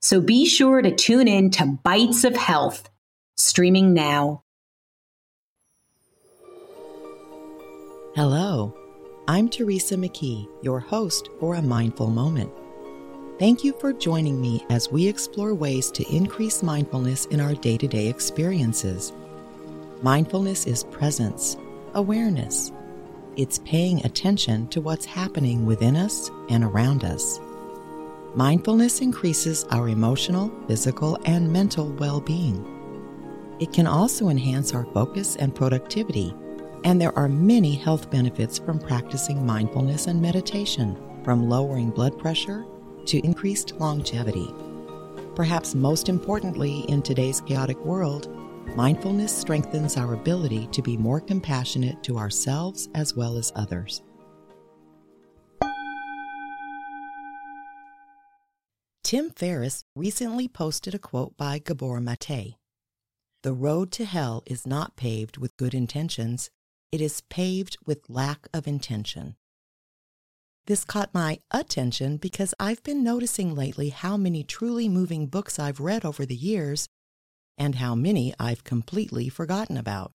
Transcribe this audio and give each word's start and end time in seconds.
So 0.00 0.20
be 0.20 0.46
sure 0.46 0.80
to 0.80 0.94
tune 0.94 1.26
in 1.26 1.50
to 1.52 1.78
Bites 1.82 2.22
of 2.22 2.36
Health, 2.36 2.88
streaming 3.36 3.94
now. 3.94 4.44
Hello, 8.14 8.76
I'm 9.26 9.48
Teresa 9.48 9.96
McKee, 9.96 10.48
your 10.62 10.78
host 10.78 11.28
for 11.40 11.56
A 11.56 11.62
Mindful 11.62 12.10
Moment. 12.10 12.50
Thank 13.40 13.64
you 13.64 13.72
for 13.80 13.92
joining 13.92 14.40
me 14.40 14.64
as 14.70 14.90
we 14.90 15.06
explore 15.06 15.52
ways 15.52 15.90
to 15.92 16.08
increase 16.14 16.62
mindfulness 16.62 17.26
in 17.26 17.40
our 17.40 17.54
day 17.54 17.76
to 17.76 17.88
day 17.88 18.06
experiences. 18.06 19.12
Mindfulness 20.02 20.66
is 20.66 20.84
presence, 20.84 21.56
awareness. 21.94 22.70
It's 23.36 23.58
paying 23.60 24.04
attention 24.04 24.68
to 24.68 24.80
what's 24.80 25.04
happening 25.04 25.66
within 25.66 25.96
us 25.96 26.30
and 26.50 26.62
around 26.62 27.04
us. 27.04 27.40
Mindfulness 28.34 29.00
increases 29.00 29.64
our 29.70 29.88
emotional, 29.88 30.52
physical, 30.66 31.18
and 31.24 31.50
mental 31.50 31.92
well 31.94 32.20
being. 32.20 32.62
It 33.58 33.72
can 33.72 33.86
also 33.86 34.28
enhance 34.28 34.74
our 34.74 34.84
focus 34.92 35.36
and 35.36 35.54
productivity, 35.54 36.34
and 36.84 37.00
there 37.00 37.16
are 37.18 37.28
many 37.28 37.74
health 37.74 38.10
benefits 38.10 38.58
from 38.58 38.78
practicing 38.78 39.44
mindfulness 39.44 40.06
and 40.06 40.20
meditation, 40.20 40.96
from 41.24 41.48
lowering 41.48 41.90
blood 41.90 42.18
pressure 42.18 42.64
to 43.06 43.18
increased 43.24 43.72
longevity. 43.80 44.54
Perhaps 45.34 45.74
most 45.74 46.08
importantly, 46.08 46.80
in 46.88 47.00
today's 47.00 47.40
chaotic 47.40 47.82
world, 47.84 48.28
mindfulness 48.76 49.36
strengthens 49.36 49.96
our 49.96 50.12
ability 50.12 50.66
to 50.68 50.82
be 50.82 50.96
more 50.96 51.20
compassionate 51.20 52.02
to 52.02 52.18
ourselves 52.18 52.88
as 52.94 53.16
well 53.16 53.38
as 53.38 53.52
others. 53.56 54.02
Tim 59.08 59.30
Ferriss 59.30 59.84
recently 59.96 60.48
posted 60.48 60.94
a 60.94 60.98
quote 60.98 61.34
by 61.38 61.58
Gabor 61.58 61.98
Mate 61.98 62.56
The 63.42 63.54
road 63.54 63.90
to 63.92 64.04
hell 64.04 64.42
is 64.44 64.66
not 64.66 64.96
paved 64.96 65.38
with 65.38 65.56
good 65.56 65.72
intentions, 65.72 66.50
it 66.92 67.00
is 67.00 67.22
paved 67.30 67.78
with 67.86 68.10
lack 68.10 68.48
of 68.52 68.66
intention. 68.66 69.36
This 70.66 70.84
caught 70.84 71.14
my 71.14 71.38
attention 71.50 72.18
because 72.18 72.52
I've 72.60 72.82
been 72.82 73.02
noticing 73.02 73.54
lately 73.54 73.88
how 73.88 74.18
many 74.18 74.44
truly 74.44 74.90
moving 74.90 75.26
books 75.26 75.58
I've 75.58 75.80
read 75.80 76.04
over 76.04 76.26
the 76.26 76.36
years 76.36 76.86
and 77.56 77.76
how 77.76 77.94
many 77.94 78.34
I've 78.38 78.62
completely 78.62 79.30
forgotten 79.30 79.78
about. 79.78 80.12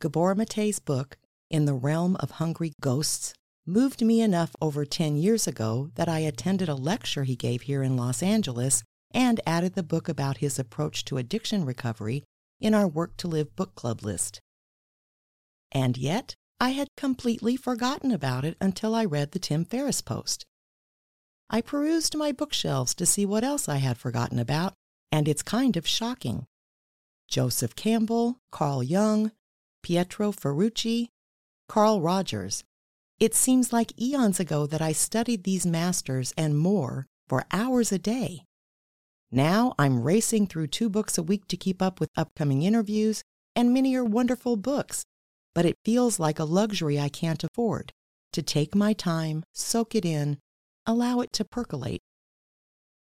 Gabor 0.00 0.36
Mate's 0.36 0.78
book, 0.78 1.16
In 1.50 1.64
the 1.64 1.74
Realm 1.74 2.14
of 2.20 2.30
Hungry 2.30 2.72
Ghosts, 2.80 3.34
moved 3.66 4.02
me 4.02 4.20
enough 4.20 4.54
over 4.60 4.84
10 4.84 5.16
years 5.16 5.46
ago 5.46 5.90
that 5.94 6.08
I 6.08 6.18
attended 6.20 6.68
a 6.68 6.74
lecture 6.74 7.24
he 7.24 7.36
gave 7.36 7.62
here 7.62 7.82
in 7.82 7.96
Los 7.96 8.22
Angeles 8.22 8.82
and 9.12 9.40
added 9.46 9.74
the 9.74 9.82
book 9.82 10.08
about 10.08 10.38
his 10.38 10.58
approach 10.58 11.04
to 11.06 11.16
addiction 11.16 11.64
recovery 11.64 12.24
in 12.60 12.74
our 12.74 12.86
Work 12.86 13.16
to 13.18 13.28
Live 13.28 13.54
book 13.56 13.74
club 13.74 14.02
list. 14.02 14.40
And 15.72 15.96
yet, 15.96 16.34
I 16.60 16.70
had 16.70 16.88
completely 16.96 17.56
forgotten 17.56 18.10
about 18.10 18.44
it 18.44 18.56
until 18.60 18.94
I 18.94 19.04
read 19.04 19.32
the 19.32 19.38
Tim 19.38 19.64
Ferriss 19.64 20.00
post. 20.00 20.44
I 21.50 21.60
perused 21.60 22.16
my 22.16 22.32
bookshelves 22.32 22.94
to 22.96 23.06
see 23.06 23.26
what 23.26 23.44
else 23.44 23.68
I 23.68 23.76
had 23.76 23.98
forgotten 23.98 24.38
about, 24.38 24.74
and 25.10 25.28
it's 25.28 25.42
kind 25.42 25.76
of 25.76 25.86
shocking. 25.86 26.46
Joseph 27.28 27.74
Campbell, 27.76 28.38
Carl 28.50 28.82
Jung, 28.82 29.32
Pietro 29.82 30.32
Ferrucci, 30.32 31.08
Carl 31.68 32.00
Rogers, 32.00 32.64
it 33.20 33.34
seems 33.34 33.72
like 33.72 34.00
eons 34.00 34.40
ago 34.40 34.66
that 34.66 34.82
I 34.82 34.92
studied 34.92 35.44
these 35.44 35.64
masters 35.64 36.32
and 36.36 36.58
more 36.58 37.06
for 37.28 37.44
hours 37.52 37.92
a 37.92 37.98
day. 37.98 38.44
Now 39.30 39.74
I'm 39.78 40.02
racing 40.02 40.46
through 40.48 40.68
two 40.68 40.88
books 40.88 41.16
a 41.16 41.22
week 41.22 41.46
to 41.48 41.56
keep 41.56 41.80
up 41.80 42.00
with 42.00 42.10
upcoming 42.16 42.62
interviews, 42.62 43.22
and 43.56 43.72
many 43.72 43.94
are 43.94 44.04
wonderful 44.04 44.56
books, 44.56 45.04
but 45.54 45.64
it 45.64 45.78
feels 45.84 46.18
like 46.18 46.38
a 46.38 46.44
luxury 46.44 46.98
I 46.98 47.08
can't 47.08 47.44
afford 47.44 47.92
to 48.32 48.42
take 48.42 48.74
my 48.74 48.92
time, 48.92 49.44
soak 49.52 49.94
it 49.94 50.04
in, 50.04 50.38
allow 50.86 51.20
it 51.20 51.32
to 51.34 51.44
percolate. 51.44 52.00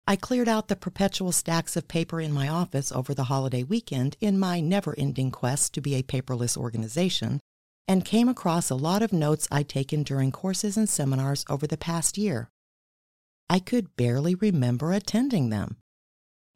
I 0.07 0.17
cleared 0.17 0.49
out 0.49 0.69
the 0.69 0.77
perpetual 0.77 1.33
stacks 1.33 1.77
of 1.77 1.87
paper 1.87 2.19
in 2.19 2.33
my 2.33 2.49
office 2.49 2.91
over 2.91 3.13
the 3.13 3.25
holiday 3.25 3.63
weekend 3.63 4.17
in 4.23 4.39
my 4.39 4.61
never 4.61 4.95
ending 4.97 5.31
quest 5.31 5.75
to 5.75 5.83
be 5.83 5.95
a 5.95 6.03
paperless 6.03 6.57
organization 6.57 7.41
and 7.89 8.05
came 8.05 8.29
across 8.29 8.69
a 8.69 8.75
lot 8.75 9.03
of 9.03 9.15
notes 9.15 9.49
I'd 9.51 9.69
taken 9.69 10.03
during 10.03 10.31
courses 10.31 10.77
and 10.77 10.89
seminars 10.89 11.45
over 11.49 11.67
the 11.67 11.79
past 11.79 12.19
year. 12.19 12.51
I 13.49 13.59
could 13.59 13.97
barely 13.97 14.35
remember 14.35 14.93
attending 14.93 15.49
them. 15.49 15.79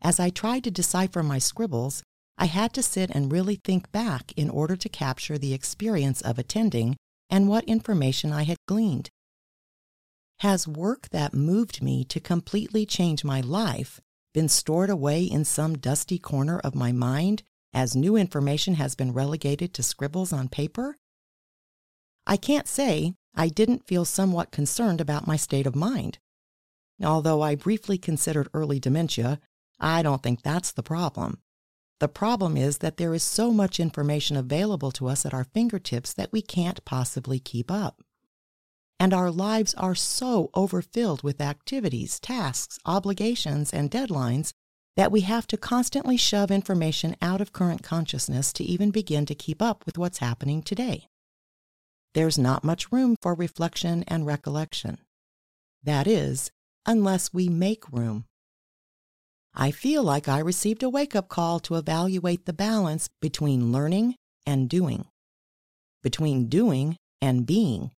As 0.02 0.20
I 0.20 0.28
tried 0.28 0.62
to 0.64 0.70
decipher 0.70 1.22
my 1.22 1.38
scribbles, 1.38 2.02
I 2.36 2.46
had 2.46 2.74
to 2.74 2.82
sit 2.82 3.10
and 3.10 3.32
really 3.32 3.56
think 3.56 3.90
back 3.92 4.32
in 4.36 4.50
order 4.50 4.76
to 4.76 4.88
capture 4.90 5.38
the 5.38 5.54
experience 5.54 6.20
of 6.20 6.38
attending 6.38 6.96
and 7.30 7.48
what 7.48 7.64
information 7.64 8.30
I 8.30 8.42
had 8.42 8.58
gleaned. 8.68 9.08
Has 10.40 10.68
work 10.68 11.08
that 11.10 11.32
moved 11.32 11.82
me 11.82 12.04
to 12.04 12.20
completely 12.20 12.84
change 12.84 13.24
my 13.24 13.40
life 13.40 14.00
been 14.34 14.48
stored 14.48 14.90
away 14.90 15.24
in 15.24 15.44
some 15.44 15.78
dusty 15.78 16.18
corner 16.18 16.58
of 16.58 16.74
my 16.74 16.90
mind 16.90 17.42
as 17.72 17.96
new 17.96 18.16
information 18.16 18.74
has 18.74 18.94
been 18.94 19.12
relegated 19.12 19.72
to 19.74 19.82
scribbles 19.82 20.32
on 20.32 20.48
paper? 20.48 20.96
I 22.26 22.36
can't 22.36 22.68
say 22.68 23.14
I 23.34 23.48
didn't 23.48 23.86
feel 23.86 24.04
somewhat 24.04 24.52
concerned 24.52 25.00
about 25.00 25.26
my 25.26 25.36
state 25.36 25.66
of 25.66 25.74
mind. 25.74 26.18
Although 27.02 27.42
I 27.42 27.56
briefly 27.56 27.98
considered 27.98 28.48
early 28.54 28.78
dementia, 28.78 29.40
I 29.80 30.02
don't 30.02 30.22
think 30.22 30.42
that's 30.42 30.72
the 30.72 30.82
problem. 30.82 31.40
The 31.98 32.08
problem 32.08 32.56
is 32.56 32.78
that 32.78 32.96
there 32.96 33.14
is 33.14 33.22
so 33.22 33.52
much 33.52 33.80
information 33.80 34.36
available 34.36 34.92
to 34.92 35.08
us 35.08 35.26
at 35.26 35.34
our 35.34 35.44
fingertips 35.44 36.12
that 36.14 36.32
we 36.32 36.42
can't 36.42 36.84
possibly 36.84 37.38
keep 37.38 37.70
up. 37.70 38.02
And 39.00 39.12
our 39.12 39.30
lives 39.30 39.74
are 39.74 39.96
so 39.96 40.50
overfilled 40.54 41.22
with 41.24 41.40
activities, 41.40 42.20
tasks, 42.20 42.78
obligations, 42.86 43.72
and 43.72 43.90
deadlines 43.90 44.52
that 44.96 45.10
we 45.10 45.22
have 45.22 45.46
to 45.48 45.56
constantly 45.56 46.16
shove 46.16 46.50
information 46.50 47.16
out 47.20 47.40
of 47.40 47.52
current 47.52 47.82
consciousness 47.82 48.52
to 48.52 48.64
even 48.64 48.90
begin 48.90 49.26
to 49.26 49.34
keep 49.34 49.60
up 49.60 49.84
with 49.86 49.98
what's 49.98 50.18
happening 50.18 50.62
today 50.62 51.08
there's 52.14 52.38
not 52.38 52.64
much 52.64 52.92
room 52.92 53.16
for 53.20 53.34
reflection 53.34 54.04
and 54.06 54.26
recollection. 54.26 54.98
That 55.82 56.06
is, 56.06 56.50
unless 56.84 57.32
we 57.32 57.48
make 57.48 57.90
room. 57.90 58.26
I 59.54 59.70
feel 59.70 60.02
like 60.02 60.28
I 60.28 60.38
received 60.38 60.82
a 60.82 60.88
wake 60.88 61.14
up 61.14 61.28
call 61.28 61.60
to 61.60 61.76
evaluate 61.76 62.46
the 62.46 62.52
balance 62.52 63.08
between 63.20 63.72
learning 63.72 64.16
and 64.46 64.68
doing, 64.68 65.06
between 66.02 66.48
doing 66.48 66.96
and 67.20 67.46
being. 67.46 67.90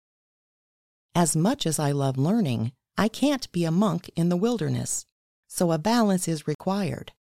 As 1.14 1.36
much 1.36 1.66
as 1.66 1.78
I 1.78 1.92
love 1.92 2.16
learning, 2.16 2.72
I 2.96 3.08
can't 3.08 3.50
be 3.52 3.64
a 3.64 3.70
monk 3.70 4.10
in 4.16 4.28
the 4.28 4.36
wilderness, 4.36 5.04
so 5.48 5.72
a 5.72 5.78
balance 5.78 6.26
is 6.26 6.46
required. 6.46 7.12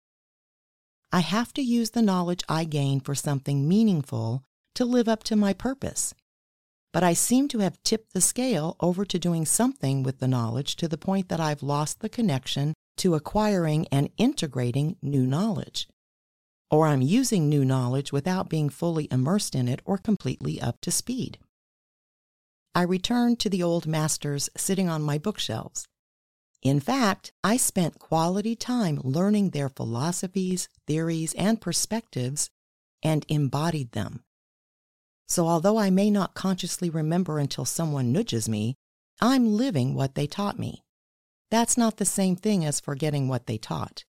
I 1.12 1.20
have 1.20 1.52
to 1.54 1.62
use 1.62 1.90
the 1.90 2.02
knowledge 2.02 2.44
I 2.48 2.64
gain 2.64 3.00
for 3.00 3.16
something 3.16 3.68
meaningful 3.68 4.44
to 4.76 4.84
live 4.84 5.08
up 5.08 5.24
to 5.24 5.36
my 5.36 5.52
purpose 5.52 6.14
but 6.92 7.02
I 7.02 7.12
seem 7.12 7.48
to 7.48 7.60
have 7.60 7.82
tipped 7.82 8.12
the 8.12 8.20
scale 8.20 8.76
over 8.80 9.04
to 9.04 9.18
doing 9.18 9.46
something 9.46 10.02
with 10.02 10.18
the 10.18 10.28
knowledge 10.28 10.76
to 10.76 10.88
the 10.88 10.98
point 10.98 11.28
that 11.28 11.40
I've 11.40 11.62
lost 11.62 12.00
the 12.00 12.08
connection 12.08 12.74
to 12.98 13.14
acquiring 13.14 13.86
and 13.92 14.10
integrating 14.16 14.96
new 15.00 15.26
knowledge. 15.26 15.88
Or 16.70 16.86
I'm 16.86 17.02
using 17.02 17.48
new 17.48 17.64
knowledge 17.64 18.12
without 18.12 18.48
being 18.48 18.68
fully 18.68 19.08
immersed 19.10 19.54
in 19.54 19.68
it 19.68 19.80
or 19.84 19.98
completely 19.98 20.60
up 20.60 20.80
to 20.82 20.90
speed. 20.90 21.38
I 22.74 22.82
returned 22.82 23.40
to 23.40 23.50
the 23.50 23.62
old 23.62 23.86
masters 23.86 24.48
sitting 24.56 24.88
on 24.88 25.02
my 25.02 25.18
bookshelves. 25.18 25.86
In 26.62 26.78
fact, 26.78 27.32
I 27.42 27.56
spent 27.56 27.98
quality 27.98 28.54
time 28.54 29.00
learning 29.02 29.50
their 29.50 29.68
philosophies, 29.68 30.68
theories, 30.86 31.32
and 31.34 31.60
perspectives 31.60 32.50
and 33.02 33.24
embodied 33.28 33.92
them. 33.92 34.22
So, 35.30 35.46
although 35.46 35.78
I 35.78 35.90
may 35.90 36.10
not 36.10 36.34
consciously 36.34 36.90
remember 36.90 37.38
until 37.38 37.64
someone 37.64 38.10
nudges 38.10 38.48
me, 38.48 38.74
I'm 39.20 39.56
living 39.56 39.94
what 39.94 40.16
they 40.16 40.26
taught 40.26 40.58
me. 40.58 40.82
That's 41.52 41.76
not 41.76 41.98
the 41.98 42.04
same 42.04 42.34
thing 42.34 42.64
as 42.64 42.80
forgetting 42.80 43.28
what 43.28 43.46
they 43.46 43.56
taught. 43.56 44.04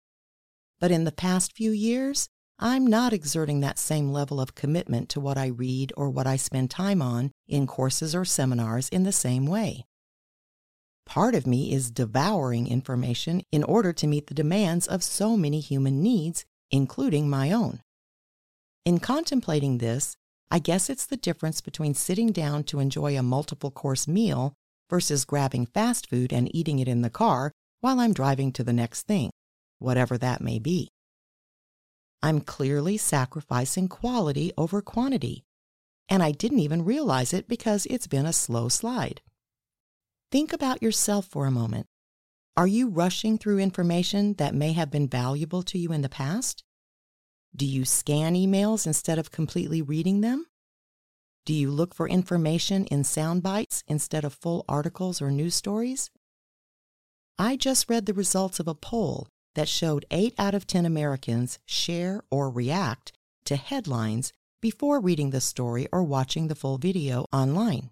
But 0.79 0.91
in 0.91 1.05
the 1.05 1.13
past 1.13 1.57
few 1.57 1.71
years, 1.71 2.29
I'm 2.59 2.87
not 2.87 3.15
exerting 3.15 3.61
that 3.61 3.79
same 3.79 4.13
level 4.13 4.39
of 4.39 4.55
commitment 4.55 5.09
to 5.11 5.21
what 5.21 5.39
I 5.39 5.47
read 5.47 5.91
or 5.97 6.11
what 6.11 6.27
I 6.27 6.37
spend 6.37 6.71
time 6.71 7.01
on 7.01 7.33
in 7.49 7.67
courses 7.67 8.15
or 8.15 8.27
seminars 8.27 8.91
in 8.91 9.05
the 9.05 9.13
same 9.13 9.47
way. 9.47 9.87
Part 11.07 11.35
of 11.35 11.47
me 11.47 11.73
is 11.73 11.91
devouring 11.91 12.67
information 12.67 13.43
in 13.51 13.65
order 13.65 13.95
to 13.95 14.07
meet 14.07 14.27
the 14.27 14.35
demands 14.35 14.87
of 14.87 15.03
so 15.03 15.35
many 15.35 15.61
human 15.61 16.03
needs, 16.03 16.45
including 16.71 17.31
my 17.31 17.53
own. 17.53 17.81
In 18.85 18.99
contemplating 18.99 19.79
this, 19.79 20.15
I 20.51 20.59
guess 20.59 20.89
it's 20.89 21.07
the 21.07 21.17
difference 21.17 21.61
between 21.61 21.95
sitting 21.95 22.33
down 22.33 22.65
to 22.65 22.81
enjoy 22.81 23.19
a 23.19 23.23
multiple 23.23 23.71
course 23.71 24.07
meal 24.07 24.55
versus 24.89 25.25
grabbing 25.25 25.67
fast 25.67 26.09
food 26.09 26.33
and 26.33 26.55
eating 26.55 26.79
it 26.79 26.89
in 26.89 27.03
the 27.03 27.11
car 27.11 27.53
while 27.81 28.01
I'm 28.01 28.13
driving 28.13 28.53
to 28.53 28.65
the 28.65 28.73
next 28.73 29.07
thing, 29.07 29.31
whatever 29.79 30.17
that 30.19 30.41
may 30.41 30.59
be. 30.59 30.89
I'm 32.23 32.41
clearly 32.41 32.97
sacrificing 32.97 33.89
quality 33.89 34.53
over 34.57 34.81
quantity, 34.81 35.45
and 36.09 36.23
I 36.23 36.33
didn't 36.33 36.61
even 36.61 36.85
realize 36.85 37.33
it 37.33 37.49
because 37.49 37.87
it's 37.87 38.07
been 38.07 38.27
a 38.27 38.33
slow 38.33 38.69
slide. 38.69 39.21
Think 40.33 40.53
about 40.53 40.83
yourself 40.83 41.27
for 41.27 41.47
a 41.47 41.51
moment. 41.51 41.87
Are 42.57 42.67
you 42.67 42.89
rushing 42.89 43.37
through 43.37 43.59
information 43.59 44.35
that 44.35 44.55
may 44.55 44.73
have 44.73 44.91
been 44.91 45.09
valuable 45.09 45.63
to 45.65 45.79
you 45.79 45.93
in 45.93 46.03
the 46.03 46.09
past? 46.09 46.65
Do 47.57 47.65
you 47.65 47.87
scan 47.87 48.35
emails 48.35 48.87
instead 48.87 49.19
of 49.19 49.31
completely 49.31 49.81
reading 49.81 50.21
them? 50.21 50.45
Do 51.47 51.55
you 51.55 51.71
look 51.71 51.95
for 51.95 52.07
information 52.07 52.85
in 52.87 53.03
sound 53.03 53.43
bites 53.43 53.83
instead 53.89 54.27
of 54.27 54.35
full 54.35 54.67
articles 54.69 55.23
or 55.23 55.31
news 55.31 55.55
stories? 55.55 56.11
I 57.39 57.57
just 57.57 57.89
read 57.89 58.05
the 58.05 58.13
results 58.13 58.61
of 58.61 58.69
a 58.69 58.75
poll 58.75 59.29
that 59.55 59.71
showed 59.71 60.05
8 60.11 60.35
out 60.39 60.55
of 60.55 60.67
10 60.67 60.85
Americans 60.85 61.59
share 61.65 62.21
or 62.31 62.51
react 62.51 63.13
to 63.47 63.57
headlines 63.57 64.35
before 64.61 65.01
reading 65.01 65.31
the 65.31 65.41
story 65.41 65.89
or 65.91 66.03
watching 66.03 66.49
the 66.49 66.55
full 66.55 66.77
video 66.77 67.25
online. 67.33 67.89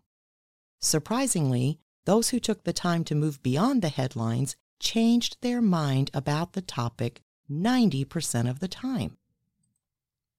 Surprisingly, 0.82 1.78
those 2.04 2.30
who 2.30 2.38
took 2.38 2.64
the 2.64 2.74
time 2.74 3.02
to 3.04 3.14
move 3.14 3.42
beyond 3.42 3.80
the 3.80 3.88
headlines 3.88 4.56
changed 4.78 5.38
their 5.40 5.62
mind 5.62 6.10
about 6.12 6.52
the 6.52 6.60
topic 6.60 7.22
90% 7.50 8.50
of 8.50 8.60
the 8.60 8.68
time. 8.68 9.16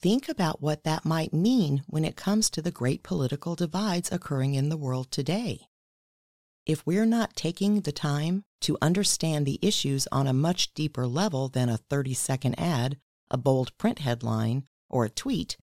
Think 0.05 0.29
about 0.29 0.61
what 0.61 0.83
that 0.83 1.03
might 1.03 1.33
mean 1.33 1.81
when 1.87 2.05
it 2.05 2.15
comes 2.15 2.51
to 2.51 2.61
the 2.61 2.69
great 2.69 3.01
political 3.01 3.55
divides 3.55 4.11
occurring 4.11 4.53
in 4.53 4.69
the 4.69 4.77
world 4.77 5.09
today. 5.09 5.61
If 6.63 6.85
we're 6.85 7.07
not 7.07 7.35
taking 7.35 7.81
the 7.81 7.91
time 7.91 8.43
to 8.61 8.77
understand 8.83 9.47
the 9.47 9.57
issues 9.63 10.07
on 10.11 10.27
a 10.27 10.31
much 10.31 10.75
deeper 10.75 11.07
level 11.07 11.49
than 11.49 11.69
a 11.69 11.77
30 11.77 12.13
second 12.13 12.53
ad, 12.59 12.99
a 13.31 13.37
bold 13.39 13.75
print 13.79 13.97
headline, 13.97 14.67
or 14.91 15.05
a 15.05 15.09
tweet, 15.09 15.57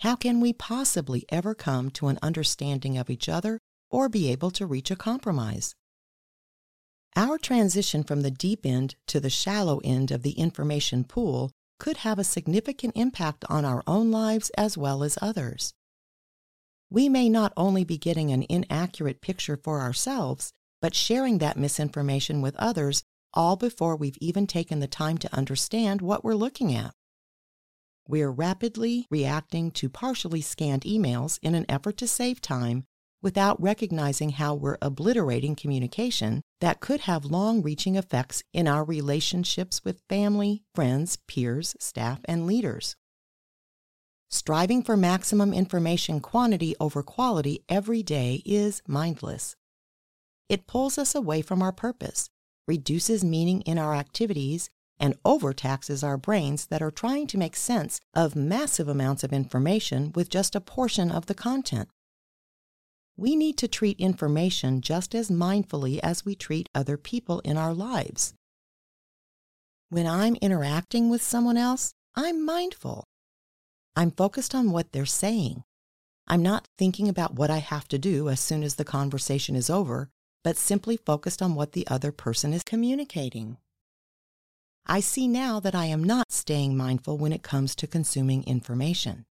how 0.00 0.16
can 0.16 0.40
we 0.40 0.52
possibly 0.52 1.24
ever 1.28 1.54
come 1.54 1.88
to 1.90 2.08
an 2.08 2.18
understanding 2.20 2.98
of 2.98 3.08
each 3.08 3.28
other 3.28 3.60
or 3.90 4.08
be 4.08 4.28
able 4.28 4.50
to 4.50 4.66
reach 4.66 4.90
a 4.90 4.96
compromise. 4.96 5.76
Our 7.14 7.38
transition 7.38 8.02
from 8.02 8.22
the 8.22 8.32
deep 8.32 8.66
end 8.66 8.96
to 9.06 9.20
the 9.20 9.30
shallow 9.30 9.80
end 9.84 10.10
of 10.10 10.24
the 10.24 10.32
information 10.32 11.04
pool 11.04 11.52
could 11.78 11.98
have 11.98 12.18
a 12.18 12.24
significant 12.24 12.92
impact 12.96 13.44
on 13.48 13.64
our 13.64 13.82
own 13.86 14.10
lives 14.10 14.50
as 14.56 14.76
well 14.76 15.02
as 15.02 15.18
others. 15.22 15.74
We 16.90 17.08
may 17.08 17.28
not 17.28 17.52
only 17.56 17.84
be 17.84 17.98
getting 17.98 18.30
an 18.30 18.46
inaccurate 18.48 19.20
picture 19.20 19.58
for 19.62 19.80
ourselves, 19.80 20.52
but 20.80 20.94
sharing 20.94 21.38
that 21.38 21.56
misinformation 21.56 22.40
with 22.40 22.56
others 22.56 23.02
all 23.34 23.56
before 23.56 23.96
we've 23.96 24.18
even 24.20 24.46
taken 24.46 24.80
the 24.80 24.86
time 24.86 25.18
to 25.18 25.34
understand 25.34 26.00
what 26.00 26.24
we're 26.24 26.34
looking 26.34 26.74
at. 26.74 26.92
We're 28.06 28.30
rapidly 28.30 29.06
reacting 29.10 29.70
to 29.72 29.90
partially 29.90 30.40
scanned 30.40 30.82
emails 30.82 31.38
in 31.42 31.54
an 31.54 31.66
effort 31.68 31.98
to 31.98 32.08
save 32.08 32.40
time 32.40 32.84
without 33.22 33.60
recognizing 33.60 34.30
how 34.30 34.54
we're 34.54 34.78
obliterating 34.80 35.56
communication 35.56 36.42
that 36.60 36.80
could 36.80 37.00
have 37.00 37.24
long 37.24 37.62
reaching 37.62 37.96
effects 37.96 38.42
in 38.52 38.68
our 38.68 38.84
relationships 38.84 39.84
with 39.84 40.02
family, 40.08 40.62
friends, 40.74 41.18
peers, 41.26 41.74
staff, 41.80 42.20
and 42.26 42.46
leaders. 42.46 42.94
Striving 44.30 44.82
for 44.82 44.96
maximum 44.96 45.54
information 45.54 46.20
quantity 46.20 46.74
over 46.78 47.02
quality 47.02 47.64
every 47.68 48.02
day 48.02 48.42
is 48.44 48.82
mindless. 48.86 49.56
It 50.48 50.66
pulls 50.66 50.98
us 50.98 51.14
away 51.14 51.42
from 51.42 51.62
our 51.62 51.72
purpose, 51.72 52.28
reduces 52.66 53.24
meaning 53.24 53.62
in 53.62 53.78
our 53.78 53.94
activities, 53.94 54.70
and 55.00 55.14
overtaxes 55.24 56.02
our 56.02 56.16
brains 56.16 56.66
that 56.66 56.82
are 56.82 56.90
trying 56.90 57.26
to 57.28 57.38
make 57.38 57.56
sense 57.56 58.00
of 58.14 58.36
massive 58.36 58.88
amounts 58.88 59.24
of 59.24 59.32
information 59.32 60.12
with 60.14 60.28
just 60.28 60.54
a 60.54 60.60
portion 60.60 61.10
of 61.10 61.26
the 61.26 61.34
content 61.34 61.88
we 63.18 63.34
need 63.34 63.58
to 63.58 63.66
treat 63.66 63.98
information 63.98 64.80
just 64.80 65.12
as 65.12 65.28
mindfully 65.28 65.98
as 66.04 66.24
we 66.24 66.36
treat 66.36 66.68
other 66.72 66.96
people 66.96 67.40
in 67.40 67.56
our 67.56 67.74
lives. 67.74 68.32
When 69.90 70.06
I'm 70.06 70.36
interacting 70.36 71.10
with 71.10 71.20
someone 71.20 71.56
else, 71.56 71.92
I'm 72.14 72.46
mindful. 72.46 73.04
I'm 73.96 74.12
focused 74.12 74.54
on 74.54 74.70
what 74.70 74.92
they're 74.92 75.04
saying. 75.04 75.64
I'm 76.28 76.42
not 76.42 76.68
thinking 76.78 77.08
about 77.08 77.34
what 77.34 77.50
I 77.50 77.58
have 77.58 77.88
to 77.88 77.98
do 77.98 78.28
as 78.28 78.38
soon 78.38 78.62
as 78.62 78.76
the 78.76 78.84
conversation 78.84 79.56
is 79.56 79.68
over, 79.68 80.10
but 80.44 80.56
simply 80.56 80.96
focused 80.96 81.42
on 81.42 81.56
what 81.56 81.72
the 81.72 81.88
other 81.88 82.12
person 82.12 82.52
is 82.52 82.62
communicating. 82.62 83.56
I 84.86 85.00
see 85.00 85.26
now 85.26 85.58
that 85.58 85.74
I 85.74 85.86
am 85.86 86.04
not 86.04 86.30
staying 86.30 86.76
mindful 86.76 87.18
when 87.18 87.32
it 87.32 87.42
comes 87.42 87.74
to 87.76 87.88
consuming 87.88 88.44
information 88.44 89.24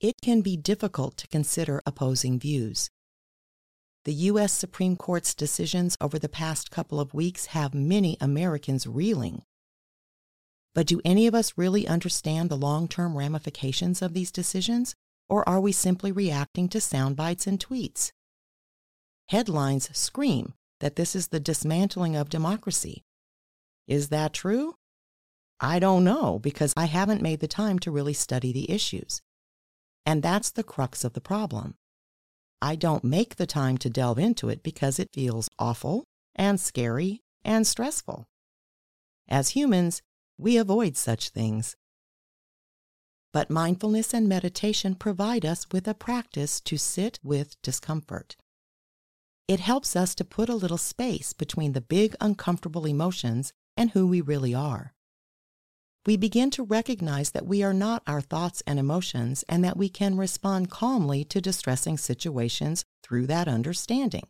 it 0.00 0.20
can 0.22 0.40
be 0.40 0.56
difficult 0.56 1.16
to 1.18 1.28
consider 1.28 1.82
opposing 1.84 2.38
views. 2.38 2.90
The 4.04 4.14
U.S. 4.14 4.52
Supreme 4.52 4.96
Court's 4.96 5.34
decisions 5.34 5.96
over 6.00 6.18
the 6.18 6.28
past 6.28 6.70
couple 6.70 6.98
of 6.98 7.12
weeks 7.12 7.46
have 7.46 7.74
many 7.74 8.16
Americans 8.18 8.86
reeling. 8.86 9.42
But 10.74 10.86
do 10.86 11.02
any 11.04 11.26
of 11.26 11.34
us 11.34 11.58
really 11.58 11.86
understand 11.86 12.48
the 12.48 12.56
long 12.56 12.88
term 12.88 13.18
ramifications 13.18 14.00
of 14.00 14.14
these 14.14 14.32
decisions, 14.32 14.94
or 15.28 15.46
are 15.46 15.60
we 15.60 15.72
simply 15.72 16.12
reacting 16.12 16.68
to 16.70 16.80
sound 16.80 17.16
bites 17.16 17.46
and 17.46 17.60
tweets? 17.60 18.10
Headlines 19.28 19.90
scream 19.96 20.54
that 20.80 20.96
this 20.96 21.14
is 21.14 21.28
the 21.28 21.40
dismantling 21.40 22.16
of 22.16 22.30
democracy. 22.30 23.04
Is 23.86 24.08
that 24.08 24.32
true? 24.32 24.76
I 25.60 25.78
don't 25.78 26.04
know 26.04 26.38
because 26.38 26.72
I 26.74 26.86
haven't 26.86 27.20
made 27.20 27.40
the 27.40 27.48
time 27.48 27.78
to 27.80 27.90
really 27.90 28.14
study 28.14 28.50
the 28.50 28.70
issues. 28.70 29.20
And 30.06 30.22
that's 30.22 30.50
the 30.50 30.62
crux 30.62 31.04
of 31.04 31.12
the 31.12 31.20
problem. 31.20 31.74
I 32.62 32.76
don't 32.76 33.04
make 33.04 33.36
the 33.36 33.46
time 33.46 33.78
to 33.78 33.90
delve 33.90 34.18
into 34.18 34.48
it 34.48 34.62
because 34.62 34.98
it 34.98 35.08
feels 35.14 35.48
awful 35.58 36.04
and 36.34 36.60
scary 36.60 37.20
and 37.44 37.66
stressful. 37.66 38.26
As 39.28 39.50
humans, 39.50 40.02
we 40.38 40.56
avoid 40.56 40.96
such 40.96 41.30
things. 41.30 41.76
But 43.32 43.50
mindfulness 43.50 44.12
and 44.12 44.28
meditation 44.28 44.94
provide 44.94 45.46
us 45.46 45.66
with 45.70 45.86
a 45.86 45.94
practice 45.94 46.60
to 46.62 46.76
sit 46.76 47.18
with 47.22 47.60
discomfort. 47.62 48.36
It 49.46 49.60
helps 49.60 49.96
us 49.96 50.14
to 50.16 50.24
put 50.24 50.48
a 50.48 50.54
little 50.54 50.78
space 50.78 51.32
between 51.32 51.72
the 51.72 51.80
big 51.80 52.14
uncomfortable 52.20 52.86
emotions 52.86 53.52
and 53.76 53.90
who 53.90 54.06
we 54.06 54.20
really 54.20 54.54
are 54.54 54.94
we 56.06 56.16
begin 56.16 56.50
to 56.50 56.62
recognize 56.62 57.30
that 57.32 57.46
we 57.46 57.62
are 57.62 57.74
not 57.74 58.02
our 58.06 58.20
thoughts 58.20 58.62
and 58.66 58.78
emotions 58.78 59.44
and 59.48 59.62
that 59.64 59.76
we 59.76 59.88
can 59.88 60.16
respond 60.16 60.70
calmly 60.70 61.24
to 61.24 61.40
distressing 61.40 61.98
situations 61.98 62.84
through 63.02 63.26
that 63.26 63.48
understanding. 63.48 64.26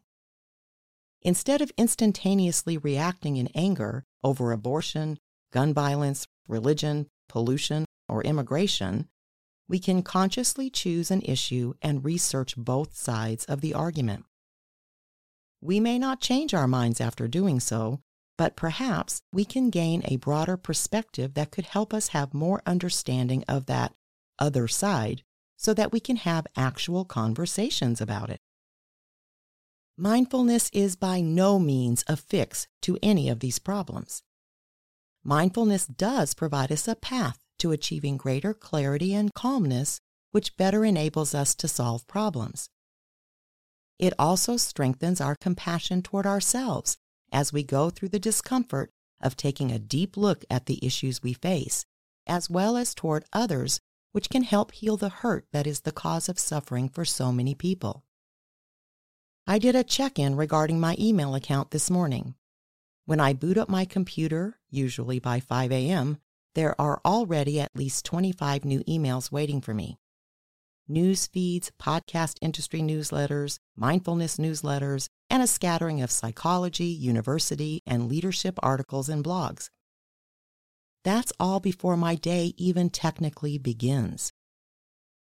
Instead 1.22 1.60
of 1.60 1.70
instantaneously 1.76 2.78
reacting 2.78 3.36
in 3.36 3.48
anger 3.54 4.04
over 4.24 4.52
abortion, 4.52 5.18
gun 5.52 5.72
violence, 5.72 6.26
religion, 6.48 7.06
pollution, 7.28 7.84
or 8.08 8.22
immigration, 8.22 9.08
we 9.68 9.78
can 9.78 10.02
consciously 10.02 10.68
choose 10.68 11.10
an 11.10 11.22
issue 11.22 11.74
and 11.80 12.04
research 12.04 12.56
both 12.56 12.96
sides 12.96 13.44
of 13.44 13.60
the 13.60 13.74
argument. 13.74 14.24
We 15.60 15.78
may 15.78 15.98
not 15.98 16.20
change 16.20 16.54
our 16.54 16.66
minds 16.66 17.00
after 17.00 17.28
doing 17.28 17.60
so, 17.60 18.00
but 18.40 18.56
perhaps 18.56 19.20
we 19.34 19.44
can 19.44 19.68
gain 19.68 20.00
a 20.06 20.16
broader 20.16 20.56
perspective 20.56 21.34
that 21.34 21.50
could 21.50 21.66
help 21.66 21.92
us 21.92 22.08
have 22.08 22.32
more 22.32 22.62
understanding 22.64 23.44
of 23.46 23.66
that 23.66 23.92
other 24.38 24.66
side 24.66 25.22
so 25.58 25.74
that 25.74 25.92
we 25.92 26.00
can 26.00 26.16
have 26.16 26.46
actual 26.56 27.04
conversations 27.04 28.00
about 28.00 28.30
it. 28.30 28.40
Mindfulness 29.98 30.70
is 30.72 30.96
by 30.96 31.20
no 31.20 31.58
means 31.58 32.02
a 32.06 32.16
fix 32.16 32.66
to 32.80 32.96
any 33.02 33.28
of 33.28 33.40
these 33.40 33.58
problems. 33.58 34.22
Mindfulness 35.22 35.86
does 35.86 36.32
provide 36.32 36.72
us 36.72 36.88
a 36.88 36.96
path 36.96 37.36
to 37.58 37.72
achieving 37.72 38.16
greater 38.16 38.54
clarity 38.54 39.12
and 39.12 39.34
calmness, 39.34 40.00
which 40.30 40.56
better 40.56 40.82
enables 40.82 41.34
us 41.34 41.54
to 41.56 41.68
solve 41.68 42.06
problems. 42.06 42.70
It 43.98 44.14
also 44.18 44.56
strengthens 44.56 45.20
our 45.20 45.36
compassion 45.42 46.00
toward 46.00 46.24
ourselves 46.24 46.96
as 47.32 47.52
we 47.52 47.62
go 47.62 47.90
through 47.90 48.08
the 48.08 48.18
discomfort 48.18 48.90
of 49.20 49.36
taking 49.36 49.70
a 49.70 49.78
deep 49.78 50.16
look 50.16 50.44
at 50.50 50.66
the 50.66 50.84
issues 50.84 51.22
we 51.22 51.32
face, 51.32 51.84
as 52.26 52.48
well 52.50 52.76
as 52.76 52.94
toward 52.94 53.24
others, 53.32 53.80
which 54.12 54.30
can 54.30 54.42
help 54.42 54.72
heal 54.72 54.96
the 54.96 55.08
hurt 55.08 55.46
that 55.52 55.66
is 55.66 55.80
the 55.80 55.92
cause 55.92 56.28
of 56.28 56.38
suffering 56.38 56.88
for 56.88 57.04
so 57.04 57.30
many 57.32 57.54
people. 57.54 58.04
I 59.46 59.58
did 59.58 59.74
a 59.74 59.84
check 59.84 60.18
in 60.18 60.36
regarding 60.36 60.80
my 60.80 60.96
email 60.98 61.34
account 61.34 61.70
this 61.70 61.90
morning. 61.90 62.34
When 63.06 63.20
I 63.20 63.32
boot 63.32 63.58
up 63.58 63.68
my 63.68 63.84
computer, 63.84 64.58
usually 64.68 65.18
by 65.18 65.40
5 65.40 65.72
a.m., 65.72 66.18
there 66.54 66.80
are 66.80 67.00
already 67.04 67.60
at 67.60 67.74
least 67.74 68.04
25 68.04 68.64
new 68.64 68.80
emails 68.84 69.32
waiting 69.32 69.60
for 69.60 69.74
me. 69.74 69.98
News 70.88 71.26
feeds, 71.26 71.70
podcast 71.80 72.36
industry 72.40 72.80
newsletters, 72.80 73.58
mindfulness 73.76 74.36
newsletters, 74.36 75.08
and 75.30 75.42
a 75.42 75.46
scattering 75.46 76.02
of 76.02 76.10
psychology, 76.10 76.86
university, 76.86 77.80
and 77.86 78.08
leadership 78.08 78.58
articles 78.62 79.08
and 79.08 79.24
blogs. 79.24 79.70
That's 81.04 81.32
all 81.40 81.60
before 81.60 81.96
my 81.96 82.16
day 82.16 82.52
even 82.58 82.90
technically 82.90 83.56
begins. 83.56 84.32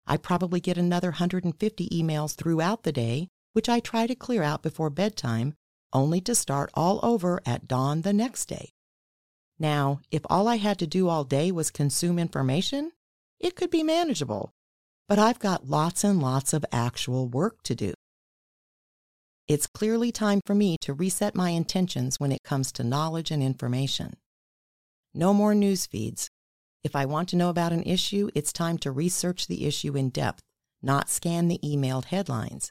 I 0.06 0.16
probably 0.16 0.60
get 0.60 0.78
another 0.78 1.08
150 1.08 1.88
emails 1.88 2.36
throughout 2.36 2.84
the 2.84 2.92
day, 2.92 3.28
which 3.52 3.68
I 3.68 3.80
try 3.80 4.06
to 4.06 4.14
clear 4.14 4.42
out 4.42 4.62
before 4.62 4.88
bedtime, 4.88 5.54
only 5.92 6.20
to 6.22 6.34
start 6.34 6.70
all 6.74 7.00
over 7.02 7.40
at 7.44 7.66
dawn 7.66 8.02
the 8.02 8.12
next 8.12 8.46
day. 8.46 8.70
Now, 9.58 10.00
if 10.10 10.22
all 10.30 10.46
I 10.46 10.56
had 10.56 10.78
to 10.78 10.86
do 10.86 11.08
all 11.08 11.24
day 11.24 11.50
was 11.50 11.70
consume 11.70 12.18
information, 12.18 12.92
it 13.40 13.56
could 13.56 13.70
be 13.70 13.82
manageable, 13.82 14.52
but 15.08 15.18
I've 15.18 15.38
got 15.38 15.68
lots 15.68 16.04
and 16.04 16.22
lots 16.22 16.52
of 16.52 16.64
actual 16.70 17.28
work 17.28 17.62
to 17.64 17.74
do. 17.74 17.94
It's 19.48 19.66
clearly 19.66 20.12
time 20.12 20.40
for 20.44 20.54
me 20.54 20.76
to 20.80 20.92
reset 20.92 21.34
my 21.34 21.50
intentions 21.50 22.18
when 22.18 22.32
it 22.32 22.42
comes 22.42 22.72
to 22.72 22.84
knowledge 22.84 23.30
and 23.30 23.42
information. 23.42 24.14
No 25.14 25.32
more 25.32 25.54
news 25.54 25.86
feeds. 25.86 26.28
If 26.82 26.96
I 26.96 27.06
want 27.06 27.28
to 27.30 27.36
know 27.36 27.48
about 27.48 27.72
an 27.72 27.82
issue, 27.84 28.28
it's 28.34 28.52
time 28.52 28.78
to 28.78 28.90
research 28.90 29.46
the 29.46 29.66
issue 29.66 29.96
in 29.96 30.10
depth, 30.10 30.42
not 30.82 31.08
scan 31.08 31.48
the 31.48 31.60
emailed 31.64 32.06
headlines. 32.06 32.70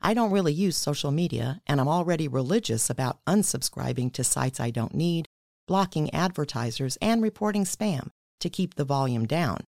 I 0.00 0.14
don't 0.14 0.32
really 0.32 0.52
use 0.52 0.76
social 0.76 1.10
media, 1.10 1.60
and 1.66 1.80
I'm 1.80 1.88
already 1.88 2.28
religious 2.28 2.90
about 2.90 3.24
unsubscribing 3.26 4.12
to 4.14 4.24
sites 4.24 4.60
I 4.60 4.70
don't 4.70 4.94
need 4.94 5.28
blocking 5.66 6.12
advertisers, 6.12 6.98
and 7.00 7.22
reporting 7.22 7.64
spam 7.64 8.08
to 8.40 8.50
keep 8.50 8.74
the 8.74 8.84
volume 8.84 9.26
down, 9.26 9.64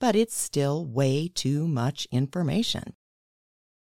but 0.00 0.14
it's 0.14 0.36
still 0.36 0.84
way 0.84 1.28
too 1.28 1.66
much 1.66 2.06
information. 2.10 2.94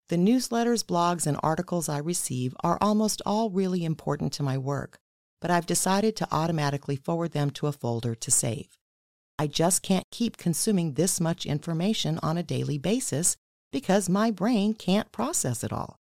The 0.10 0.18
newsletters, 0.18 0.84
blogs, 0.84 1.28
and 1.28 1.38
articles 1.44 1.88
I 1.88 2.00
receive 2.00 2.56
are 2.64 2.80
almost 2.82 3.22
all 3.28 3.52
really 3.52 3.86
important 3.86 4.34
to 4.34 4.44
my 4.44 4.58
work, 4.58 4.98
but 5.40 5.52
I've 5.52 5.68
decided 5.68 6.16
to 6.16 6.28
automatically 6.32 6.96
forward 6.96 7.32
them 7.34 7.52
to 7.52 7.68
a 7.68 7.72
folder 7.72 8.16
to 8.16 8.32
save. 8.32 8.70
I 9.38 9.46
just 9.46 9.84
can't 9.84 10.10
keep 10.10 10.36
consuming 10.36 10.94
this 10.94 11.22
much 11.22 11.46
information 11.46 12.20
on 12.24 12.40
a 12.40 12.44
daily 12.44 12.80
basis 12.80 13.38
because 13.72 14.10
my 14.10 14.32
brain 14.32 14.74
can't 14.74 15.12
process 15.12 15.64
it 15.64 15.72
all. 15.72 15.96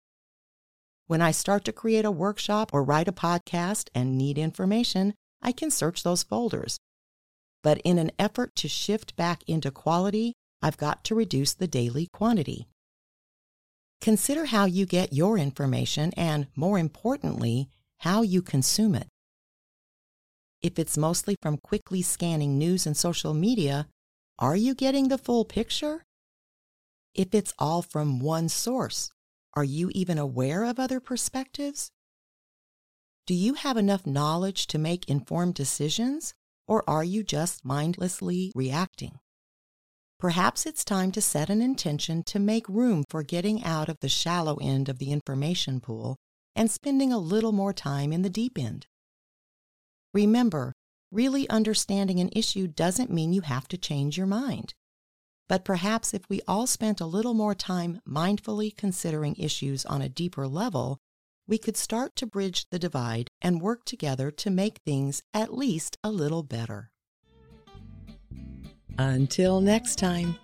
When 1.07 1.23
I 1.23 1.31
start 1.31 1.65
to 1.65 1.73
create 1.73 2.05
a 2.05 2.11
workshop 2.11 2.75
or 2.75 2.85
write 2.85 3.09
a 3.09 3.13
podcast 3.13 3.89
and 3.95 4.19
need 4.19 4.37
information, 4.37 5.15
I 5.41 5.53
can 5.53 5.71
search 5.71 6.03
those 6.03 6.23
folders. 6.23 6.77
But 7.63 7.81
in 7.85 7.99
an 7.99 8.13
effort 8.19 8.55
to 8.57 8.69
shift 8.69 9.17
back 9.17 9.43
into 9.47 9.71
quality, 9.71 10.35
I've 10.61 10.77
got 10.77 11.05
to 11.05 11.15
reduce 11.15 11.55
the 11.55 11.67
daily 11.67 12.09
quantity. 12.13 12.69
Consider 14.01 14.47
how 14.47 14.67
you 14.67 14.87
get 14.87 15.13
your 15.13 15.39
information 15.39 16.13
and, 16.17 16.47
more 16.55 16.79
importantly, 16.79 17.69
how 17.99 18.23
you 18.23 18.43
consume 18.43 18.95
it. 18.95 19.09
If 20.63 20.79
it's 20.79 20.97
mostly 20.97 21.37
from 21.43 21.59
quickly 21.59 22.03
scanning 22.03 22.59
news 22.59 22.87
and 22.87 22.97
social 22.97 23.35
media, 23.35 23.87
are 24.39 24.57
you 24.57 24.75
getting 24.75 25.09
the 25.09 25.19
full 25.19 25.45
picture? 25.45 26.03
If 27.15 27.35
it's 27.35 27.55
all 27.59 27.83
from 27.83 28.19
one 28.21 28.49
source, 28.49 29.11
are 29.55 29.65
you 29.65 29.91
even 29.95 30.19
aware 30.19 30.65
of 30.65 30.81
other 30.81 31.01
perspectives? 31.01 31.91
Do 33.27 33.35
you 33.35 33.55
have 33.55 33.77
enough 33.77 34.07
knowledge 34.07 34.67
to 34.67 34.79
make 34.79 35.09
informed 35.09 35.55
decisions, 35.55 36.35
or 36.67 36.83
are 36.89 37.05
you 37.05 37.23
just 37.23 37.65
mindlessly 37.65 38.53
reacting? 38.55 39.19
Perhaps 40.25 40.65
it's 40.65 40.87
time 40.87 41.13
to 41.13 41.21
set 41.21 41.51
an 41.51 41.61
intention 41.61 42.23
to 42.23 42.39
make 42.39 42.67
room 42.67 43.05
for 43.11 43.23
getting 43.23 43.63
out 43.63 43.91
of 43.91 44.01
the 44.01 44.09
shallow 44.09 44.57
end 44.57 44.89
of 44.89 44.99
the 44.99 45.13
information 45.13 45.81
pool 45.81 46.17
and 46.57 46.71
spending 46.71 47.13
a 47.13 47.19
little 47.19 47.53
more 47.53 47.75
time 47.75 48.11
in 48.11 48.23
the 48.23 48.31
deep 48.31 48.59
end. 48.59 48.87
Remember, 50.15 50.73
really 51.13 51.47
understanding 51.51 52.21
an 52.21 52.31
issue 52.33 52.67
doesn't 52.67 53.13
mean 53.13 53.35
you 53.35 53.43
have 53.43 53.69
to 53.69 53.77
change 53.77 54.17
your 54.17 54.27
mind. 54.27 54.73
But 55.47 55.63
perhaps 55.63 56.15
if 56.15 56.23
we 56.31 56.41
all 56.49 56.67
spent 56.67 57.03
a 57.03 57.07
little 57.07 57.35
more 57.35 57.55
time 57.55 58.01
mindfully 58.09 58.75
considering 58.75 59.37
issues 59.37 59.85
on 59.85 60.01
a 60.01 60.09
deeper 60.09 60.49
level, 60.49 60.97
we 61.47 61.59
could 61.59 61.77
start 61.77 62.17
to 62.17 62.27
bridge 62.27 62.65
the 62.71 62.79
divide 62.79 63.29
and 63.43 63.61
work 63.61 63.85
together 63.85 64.31
to 64.31 64.49
make 64.49 64.79
things 64.87 65.23
at 65.35 65.53
least 65.53 65.99
a 66.03 66.11
little 66.11 66.43
better. 66.43 66.93
Until 68.99 69.61
next 69.61 69.99
time, 69.99 70.37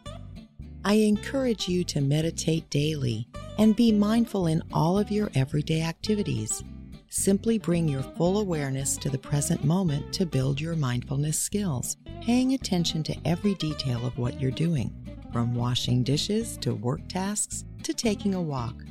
I 0.84 0.94
encourage 0.94 1.68
you 1.68 1.84
to 1.84 2.00
meditate 2.00 2.68
daily 2.68 3.28
and 3.58 3.76
be 3.76 3.92
mindful 3.92 4.48
in 4.48 4.62
all 4.72 4.98
of 4.98 5.10
your 5.10 5.30
everyday 5.34 5.82
activities. 5.82 6.64
Simply 7.10 7.58
bring 7.58 7.88
your 7.88 8.02
full 8.02 8.40
awareness 8.40 8.96
to 8.98 9.10
the 9.10 9.18
present 9.18 9.64
moment 9.64 10.12
to 10.14 10.26
build 10.26 10.60
your 10.60 10.74
mindfulness 10.74 11.38
skills, 11.38 11.96
paying 12.22 12.54
attention 12.54 13.02
to 13.04 13.16
every 13.24 13.54
detail 13.54 14.04
of 14.04 14.18
what 14.18 14.40
you're 14.40 14.50
doing, 14.50 14.92
from 15.32 15.54
washing 15.54 16.02
dishes 16.02 16.56
to 16.58 16.74
work 16.74 17.06
tasks 17.08 17.64
to 17.84 17.92
taking 17.92 18.34
a 18.34 18.42
walk. 18.42 18.84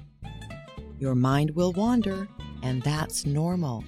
Your 0.99 1.15
mind 1.15 1.51
will 1.51 1.73
wander, 1.73 2.29
and 2.61 2.81
that's 2.83 3.25
normal. 3.25 3.83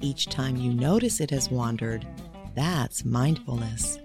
Each 0.00 0.26
time 0.26 0.56
you 0.56 0.72
notice 0.72 1.20
it 1.20 1.30
has 1.30 1.50
wandered, 1.50 2.06
that's 2.54 3.04
mindfulness. 3.04 3.98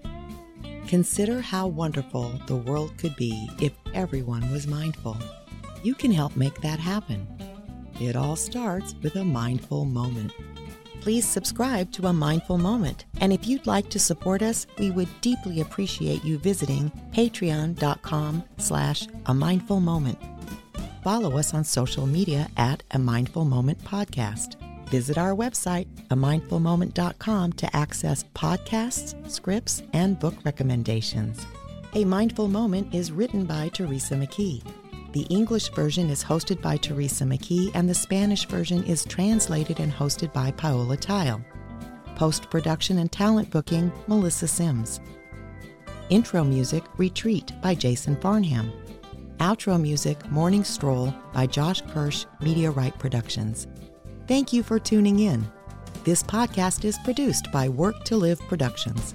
Consider 0.91 1.39
how 1.39 1.67
wonderful 1.67 2.33
the 2.47 2.57
world 2.57 2.97
could 2.97 3.15
be 3.15 3.49
if 3.61 3.71
everyone 3.93 4.51
was 4.51 4.67
mindful. 4.67 5.17
You 5.83 5.95
can 5.95 6.11
help 6.11 6.35
make 6.35 6.59
that 6.59 6.79
happen. 6.79 7.25
It 8.01 8.17
all 8.17 8.35
starts 8.35 8.93
with 9.01 9.15
a 9.15 9.23
mindful 9.23 9.85
moment. 9.85 10.33
Please 10.99 11.25
subscribe 11.25 11.93
to 11.93 12.07
A 12.07 12.13
Mindful 12.13 12.57
Moment. 12.57 13.05
And 13.21 13.31
if 13.31 13.47
you'd 13.47 13.65
like 13.65 13.89
to 13.91 13.99
support 13.99 14.41
us, 14.41 14.67
we 14.77 14.91
would 14.91 15.07
deeply 15.21 15.61
appreciate 15.61 16.25
you 16.25 16.37
visiting 16.37 16.91
patreon.com 17.13 18.43
slash 18.57 19.07
a 19.27 19.33
mindful 19.33 19.79
moment 19.79 20.19
follow 21.03 21.37
us 21.37 21.53
on 21.53 21.63
social 21.63 22.05
media 22.05 22.47
at 22.57 22.83
A 22.91 22.99
Mindful 22.99 23.45
Moment 23.45 23.83
Podcast. 23.83 24.60
Visit 24.91 25.17
our 25.17 25.33
website, 25.33 25.87
amindfulmoment.com, 26.09 27.53
to 27.53 27.75
access 27.75 28.25
podcasts, 28.35 29.15
scripts, 29.31 29.83
and 29.93 30.19
book 30.19 30.35
recommendations. 30.43 31.47
A 31.95 32.03
Mindful 32.03 32.49
Moment 32.49 32.93
is 32.93 33.09
written 33.09 33.45
by 33.45 33.69
Teresa 33.69 34.15
McKee. 34.15 34.61
The 35.13 35.21
English 35.29 35.69
version 35.69 36.09
is 36.09 36.21
hosted 36.21 36.61
by 36.61 36.75
Teresa 36.75 37.23
McKee, 37.23 37.71
and 37.73 37.89
the 37.89 37.93
Spanish 37.93 38.45
version 38.45 38.83
is 38.83 39.05
translated 39.05 39.79
and 39.79 39.93
hosted 39.93 40.33
by 40.33 40.51
Paola 40.51 40.97
Theil. 40.97 41.41
Post 42.17 42.49
production 42.49 42.97
and 42.97 43.09
talent 43.09 43.49
booking, 43.49 43.93
Melissa 44.07 44.47
Sims. 44.47 44.99
Intro 46.09 46.43
music, 46.43 46.83
Retreat 46.97 47.53
by 47.61 47.75
Jason 47.75 48.17
Farnham. 48.17 48.73
Outro 49.37 49.81
music, 49.81 50.29
Morning 50.29 50.65
Stroll 50.65 51.15
by 51.33 51.47
Josh 51.47 51.81
Kirsch, 51.93 52.25
Media 52.41 52.69
Right 52.71 52.97
Productions. 52.99 53.67
Thank 54.31 54.53
you 54.53 54.63
for 54.63 54.79
tuning 54.79 55.19
in. 55.19 55.45
This 56.05 56.23
podcast 56.23 56.85
is 56.85 56.97
produced 56.99 57.51
by 57.51 57.67
Work 57.67 58.05
to 58.05 58.15
Live 58.15 58.39
Productions. 58.47 59.13